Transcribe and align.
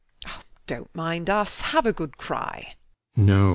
Dont 0.65 0.89
mind 0.95 1.29
us. 1.29 1.61
Have 1.61 1.85
a 1.85 1.93
good 1.93 2.17
cry. 2.17 2.73